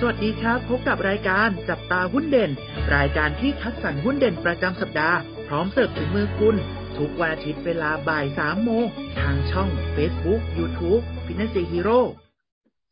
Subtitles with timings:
[0.00, 2.50] สวัสดีครับ พบกับรายการจับตาหุ้นเด่น
[2.96, 6.56] รายการที่คัดสรรหุ้นเด่นประจำสัปดาห์ พร้อมเสิร์ฟถึงมือคุณ
[6.96, 8.86] ทุกวันอาทิตย์เวลาบ่าย3โมง
[9.18, 12.00] ทางช่อง Facebook YouTube f i n a n c e Hero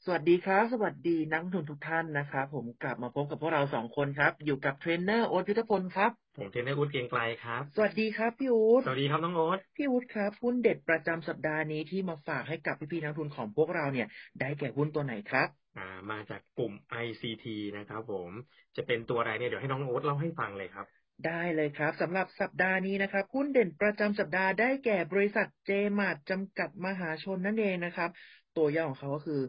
[0.07, 14.07] สวัสดีครับ สวัสดีนักลงทุนทุกท่านนะครับผมกลับมาพบกับพวกเราสองคนครับ อยู่กับเทรนเนอร์โอ๊ตยุทธพลครับ ผมเทรนเนอร์อู๊ดเกรียงไกรครับ สวัสดีครับพี่อู๊ดสวัสดีครับน้องโอ๊ตพี่อู๊ดครับหุ้นเด็ดประจำสัปดาห์นี้ที่มาฝากให้กับพี่ๆนักลงทุนของพวกเราเนี่ย
[14.41, 15.49] ได้แก่หุ้นตัวไหนครับ
[15.79, 16.73] อ่ามาจากกลุ่ม
[17.05, 18.31] ICT นะครับผม
[18.77, 20.87] จะเป็นตัวอะไรเนี่ยเดี๋ยวให้น้องโอ๊ตเล่าให้ฟังเลยครับ
[21.27, 28.11] ได้เลยครับสำหรับสัปดาห์นี้นะครับหุ้นเด่นประจำสัปดาห์ได้แก่บริษัทเจมาร์จำกัดมหาชนนั่นเองนะครับ
[28.57, 29.41] ตัวย่อของเขาก็คือ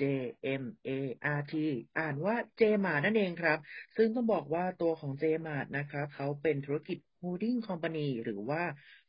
[0.00, 1.54] JMART
[1.98, 3.58] อ่านว่า JMart นั่นเองครับ
[3.96, 8.62] ซึ่งต้องบอกว่าตัวของ JMart นะครับเขาเป็นธุรกิจ holding company หรือว่า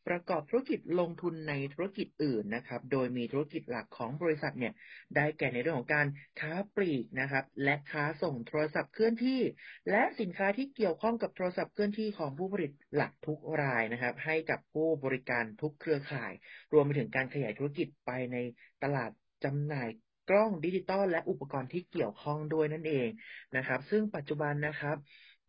[0.07, 4.73] ประกอบธุรกิจลงทุนในธุรกิจอื่นนะครับ โดยมีธุรกิจหลักของบริษัทเนี่ย
[5.15, 6.07] ได้แก่ในเรื่องของการ
[6.39, 9.41] ค้าปลีกนะครับ และค้าส่งโทรศัพท์เคลื่อนที่
[9.89, 16.31] และสินค้าที่เกี่ยวข้องกับโทรศัพท์เคลื่อนที่ของผู้ผลิตหลักทุกรายนะครับ ให้กับผู้บริการทุกเครือข่าย
[16.73, 18.37] รวมไปถึงการขยายธุรกิจไปใน
[18.83, 19.11] ตลาด
[19.43, 19.89] จำหน่าย
[20.29, 23.07] กล้องดิจิตอลและอุปกรณ์ที่เกี่ยวข้องด้วยนั่นเอง
[23.55, 24.97] นะครับ ซึ่งปัจจุบันนะครับ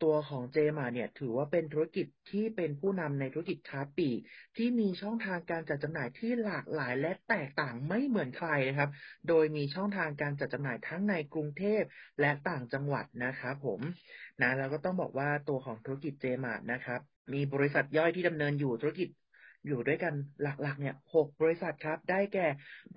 [0.03, 4.19] ตัวของเจมาเนี่ยถือว่าเป็นธุรกิจที่เป็นผู้นำในธุรกิจค้าปลีก
[4.57, 8.89] ที่มีช่องทางการจัดจำหน่ายที่หลากหลายและแตกต่างไม่เหมือนใครนะครับ
[9.27, 11.83] โดยมีช่องทางการจัดจำหน่ายทั้งในกรุงเทพ
[12.21, 13.81] และต่างจังหวัดนะครับผม
[14.41, 16.99] นะแล้วก็ต้องบอกว่าตัวของธุรกิจ Jaymart นะครับ
[17.33, 19.09] มีบริษัทย่อยที่ดำเนินอยู่ธุรกิจ
[19.67, 22.47] อยู่ด้วยกันหลักๆ เนี่ยหกบริษัทครับ ได้แก่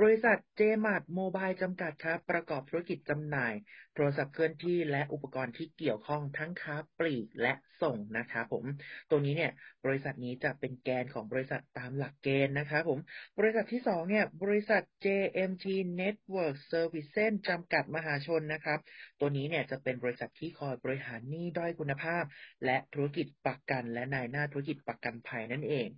[0.00, 3.54] บริษัท Jaymart Mobile จำกัดครับ ประกอบธุรกิจจำหน่าย
[3.94, 7.52] โทรศัพท์เคลื่อนที่และอุปกรณ์ที่เกี่ยวข้องทั้งค้าปลีกและ
[7.82, 8.64] ส่งนะครับผม
[9.10, 9.52] ตัวนี้เนี่ย
[9.84, 12.98] บริษัทนี้จะเป็นแกนของบริษัทตามหลักเกณฑ์นะครับผม
[13.38, 15.66] บริษัทที่สองเนี่ย บริษัท JMT
[16.00, 18.78] Network Services จำกัดมหาชนนะครับ
[19.20, 22.24] ตัวนี้เนี่ยจะเป็นบริษัทที่คอยบริหารหนี้ด้อยคุณภาพ
[22.64, 25.88] และธุรกิจประกันและนายหน้าธุรกิจประกันภัยนั่นเอง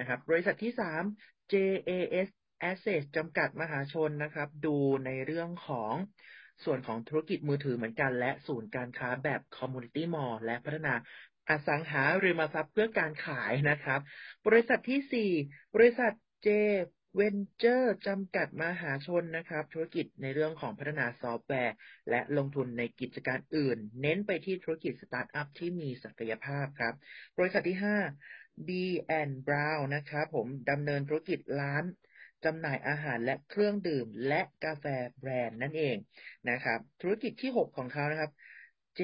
[0.00, 1.02] นะครับ บริษัทที่สาม
[1.52, 2.28] JAS
[2.70, 5.94] Asset จำกัดมหาชนนะครับ ดูในเรื่องของ
[6.64, 10.94] ส่วนของธุรกิจมือถือเหมือนกัน และศูนย์การค้าแบบ Community Mall และพัฒนา
[11.48, 14.00] อสังหาริมทรัพย์เพื่อการขายนะครับ
[14.46, 15.30] บริษัทที่สี่
[15.74, 16.12] บริษัท
[16.46, 16.48] J
[17.18, 21.74] Ventures จำกัดมหาชนนะครับ ธุรกิจในเรื่องของพัฒนาซอฟต์แวร์
[22.10, 26.94] และลงทุนในกิจการอื่น เน้นไปที่ธุรกิจสตาร์ทอัพที่มีศักยภาพครับ
[27.38, 27.98] บริษัทที่ห้า
[28.66, 28.70] Beans
[29.20, 31.84] and Brown นะครับผมดำเนินธุรกิจร้าน
[32.44, 34.84] จำหน่ายอาหารและเครื่องดื่มและกาแฟ
[35.18, 35.96] แบรนด์นั่นเอง
[36.50, 38.30] นะครับ ธุรกิจที่ 6 ของเขานะครับ
[38.98, 39.00] J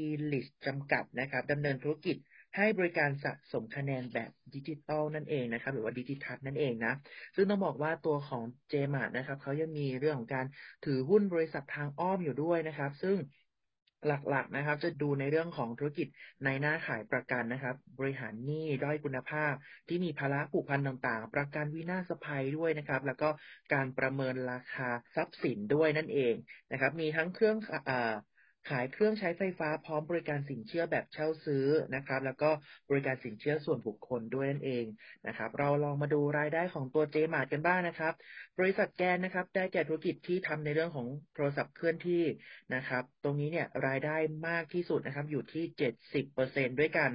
[0.00, 0.02] e
[0.32, 2.16] l i s จำกัดนะครับดำเนินธุรกิจ
[2.56, 6.92] ให้บริการสะสมคะแนนแบบดิจิตอลนั่นเองนะครับหรือว่าดิจิทัลนั่นเองนะ
[7.34, 8.42] ซึ่งต้องบอกว่าตัวของ
[8.72, 10.46] j m a r t นะครับเขายังมีเรื่องของการ
[10.84, 13.16] ถือหุ้นบริษัททางอ้อมอยู่ด้วยนะครับ ซึ่ง
[14.06, 16.08] หลักๆนะครับ จะดูในเรื่องของธุรกิจ
[16.44, 19.52] ในหน้าขายประกันนะครับ บริหารหนี้ด้อยคุณภาพ
[19.88, 23.28] ที่มีภาระผูกพันต่างๆ ประกันวินาศภัยด้วยนะครับ แล้วก็
[23.72, 26.34] การประเมินราคาทรัพย์สินด้วยนั่นเอง
[26.72, 27.56] นะครับ มีทั้งเครื่อง
[27.90, 28.14] อ่า
[28.68, 32.50] ขายเครื่องใช้ไฟฟ้าพร้อมบริการสินเชื่อแบบเช่าซื้อนะครับ แล้วก็
[32.90, 34.84] บริการสินเชื่อส่วนบุคคลด้วยนั่นเอง
[35.26, 38.14] นะครับ เราลองมาดูรายได้ของตัวเจมาร์กันบ้างนะครับ
[38.58, 42.24] บริษัทแกนนะครับ ได้แก่ธุรกิจที่ทำในเรื่องของโทรศัพท์เคลื่อนที่
[42.74, 44.16] นะครับ ตรงนี้เนี่ยรายได้
[44.48, 47.10] มากที่สุดนะครับอยู่ที่ 70%ด้วยกัน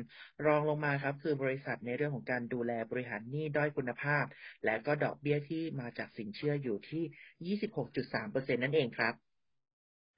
[0.45, 4.25] รองลงมาครับคือบริษัทในเรื่องของการดูแลบริหารหนี้ด้อยคุณภาพ
[4.65, 9.24] และก็ดอกเบี้ยที่มาจากสินเชื่ออยู่ที่ 26.3%นั่นเองครับ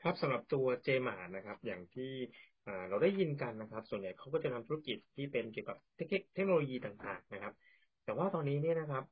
[0.02, 2.14] ครับสำหรับตัวเจมาร์นะครับ อย่างที่
[2.90, 5.78] เราได้ยินกันนะครับ ส่วนใหญ่เขาก็จะทำธุรกิจที่เป็นเกี่ยวกับ
[6.34, 7.54] เทคโนโลยีต่างๆนะครับ
[8.04, 9.04] แต่ว่าตอนนี้เนี่ยนะครับ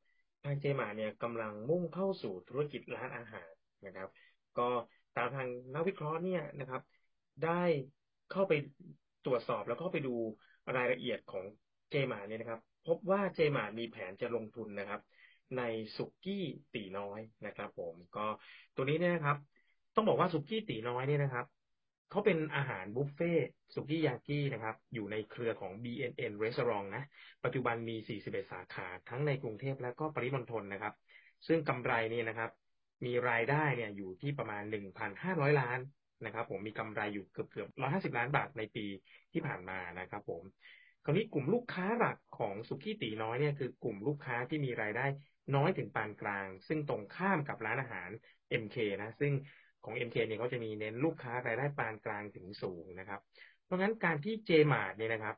[0.44, 3.52] ทางเจมาร์เนี่ยกำลังมุ่งเข้าสู่ธุรกิจร้านอาหาร
[3.86, 4.10] นะครับ
[4.58, 4.70] ก็
[5.18, 6.82] ตามทางนักวิเคราะห์เนี่ยนะครับ
[7.46, 7.62] ได้
[8.32, 8.54] เข้าไป
[9.26, 10.16] ตรวจสอบแล้วก็ไปดู
[10.76, 11.46] รายละเอียดของ
[11.90, 15.02] เจมาร์เนี่ยนะครับ พบว่าเจมาร์มีแผนจะลงทุนนะครับ
[15.58, 15.62] ใน
[15.96, 18.26] สุกี้ตีน้อยนะครับ ผมก็
[18.76, 19.38] ตัวนี้เนี่ยนะครับ
[19.96, 21.46] ต้องบอกว่าสุกี้ตีน้อยเนี่ยนะครับ
[22.10, 23.32] เขาเป็นอาหารบุฟเฟ่
[23.74, 27.04] สุกี้ยากินะครับ อยู่ในเครือของ BNN Restaurant นะ
[27.44, 30.94] ปัจจุบันมี 41 สาขา ทั้งในกรุงเทพและก็ปริมณฑลนะครับ
[31.48, 32.52] ซึ่งกำไรนี่นะครับ
[33.06, 34.64] มีรายได้เนี่ยอยู่ที่ประมาณ
[35.12, 35.80] 1,500 ล้าน
[36.26, 38.86] นะครับ ผมมีกำไรอยู่เกือบเกือบ 150 ล้านบาทในปี
[39.34, 40.44] ที่ผ่านมานะครับ ผม
[41.04, 45.06] คราวนี้กลุ่มลูกค้าหลักของสุกี้ตีน้อยเนี่ยคือกลุ่มลูกค้าที่มีรายได้
[45.56, 48.10] น้อยถึงปานกลาง ซึ่งตรงข้ามกับร้านอาหาร
[48.62, 49.34] MK นะ ซึ่ง
[49.86, 53.20] ของ MK เนี่ยเขาจะมีเน้นลูกค้ารายได้ปานกลางถึงสูงนะครับ
[53.64, 55.36] เพราะงั้นการที่ JMart เนี่ยนะครับ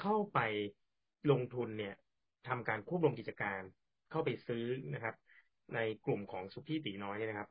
[0.00, 0.38] เข้าไป
[1.30, 1.94] ลงทุนเนี่ย
[2.48, 3.60] ทำการควบรวมกิจการ
[4.10, 4.64] เข้าไปซื้อ
[4.94, 5.14] นะครับ
[5.74, 7.48] ในกลุ่มของสุกี้ตีน้อยเนี่ยนะครับ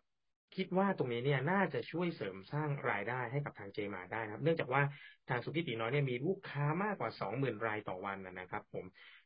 [0.56, 4.81] คิดว่าตรงนี้เนี่ยน่าจะช่วยเสริมสร้างรายได้ให้กับทางเจมาได้นะครับ เนื่องจากว่า
[5.30, 8.86] ทางสุกี้ตีน้อยเนี่ยมีลูกค้ามากกว่าสองหมื่นรายต่อวันนะครับ ผม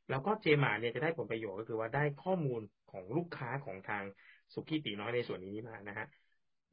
[0.09, 2.61] แล้วก็เจมาเนี่ยจะได้ผลประโยชน์ก็คือว่าได้ข้อมูล
[2.91, 4.03] ของลูกค้าของทาง
[4.53, 6.05] สุกี้ตีน้อยในส่วนนี้มานะฮะ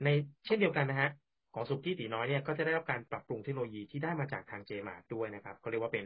[0.04, 0.08] ใน
[0.46, 1.10] เช่นเดียวกันนะฮะ
[1.54, 6.04] ของสุกี้ตีน้อยเนี่ยก็จะได้รับการปรับปรุงเทคโนโลยีที่ได้มาจากทางเจมาด้วยนะครับเขาเรียกว่าเป็น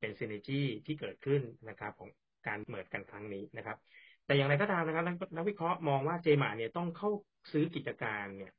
[0.00, 2.10] เป็นซีเนจีที่เกิดขึ้นนะครับ ของ
[2.46, 3.76] การเมิดกันครั้งนี้นะครับ
[4.24, 5.04] แต่อย่างไรก็ตามนะครับ
[5.36, 7.10] นักวิเคราะห์มองว่าเจมาเนี่ยต้องเข้า
[7.52, 8.52] ซื้อกิจการเนี่ย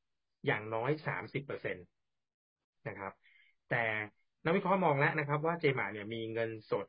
[0.47, 1.81] อย่างน้อยสามสิบเปอร์เซ็นต
[2.87, 3.11] นะครับ
[3.69, 3.83] แต่
[4.45, 6.85] นักวิเคราะห์มองแล้วนะครับ ว่าเจมาเนี่ยมีเงินสด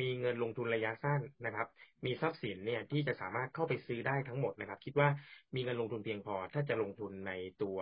[0.00, 1.68] มีเงินลงทุนระยะสั้นนะครับ
[2.04, 5.08] มีทรัพย์สินเนี่ยที่จะสามารถเข้าไปซื้อได้ทั้งหมดนะครับ คิดว่า
[5.54, 7.32] มีเงินลงทุนเพียงพอ ถ้าจะลงทุนใน
[7.62, 7.76] ตัว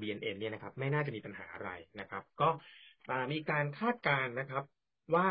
[0.00, 1.70] BNN เนี่ยนะครับ ไม่น่าจะมีปัญหาอะไร
[2.00, 2.48] นะครับ ก็
[3.32, 4.64] มีการคาดการณ์นะครับ
[5.16, 5.28] ว่า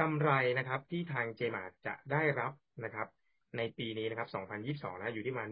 [0.00, 2.52] กำไรนะครับ ที่ทางเจมาจะได้รับ
[2.84, 3.08] นะครับ
[3.56, 5.44] ในปีนี้นะครับ 2022 นะ อยู่ที่มา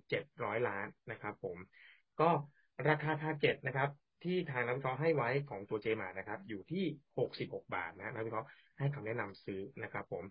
[0.00, 1.56] 1,700 ล้านนะครับ ผม
[2.20, 2.30] ก็
[2.88, 3.90] ราคาทาร์เก็ตนะครับ
[4.24, 6.84] ที่ทางนักวิเคราะห์ให้ไว้ของตัวเจมานะครับ อยู่ที่
[7.18, 8.48] 66 บาทนะนักวิเคราะห์
[8.80, 10.24] ให้คำแนะนำซื้อนะครับ ผม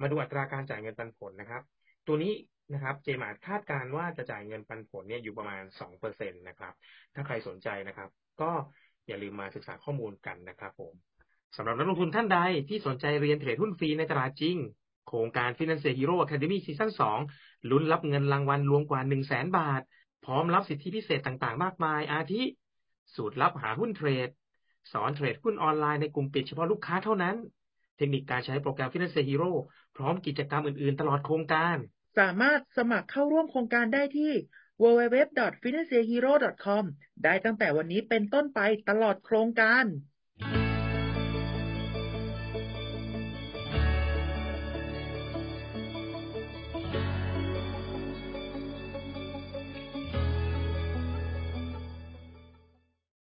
[0.00, 1.62] มาดูอัตราการจ่ายเงินปันผลนะครับ
[2.06, 2.34] ตัวนี้
[2.72, 5.62] นะครับเจมาคาดการว่าจะจ่ายเงินปันผลเนี่ยอยู่ประมาณ
[6.00, 6.74] 2%นะครับ
[7.14, 8.08] ถ้าใครสนใจนะครับ
[8.40, 8.50] ก็
[9.06, 10.94] อย่าลืมมาศึกษาข้อมูลกันนะครับ ผม
[11.56, 12.38] สำหรับนักลงทุนท่านใด
[12.68, 14.56] ที่สนใจเรียนเทรดหุ้นฟรีในตลาดจริง
[15.08, 16.90] โครงการ Finance Hero Academy ซีซั่น
[17.30, 19.82] 2ลุ้นรับเงินรางวัลรวมกว่า 1 0 0 0 0แบาท
[20.24, 22.42] พร้อมรับสิทธิพิเศษต่างๆ มากมาย อาทิ
[23.14, 24.28] สูตรลับหาหุ้นเทรด
[24.92, 27.36] สอนเทรดหุ้นออนไลน์ในกลุ่มปิดเฉพาะลูกค้าเท่านั้น
[27.96, 29.50] เทคนิคการใช้โปรแกรม Finance Hero
[29.96, 31.76] พร้อมกิจกรรมอื่นๆ ตลอดโครงการ
[32.18, 34.32] สามารถสมัครเข้าร่วมโครงการได้ที่
[34.82, 36.84] www.financehero.com
[37.24, 39.84] ได้ตั้งแต่วันนี้เป็นต้นไปตลอดโครงการ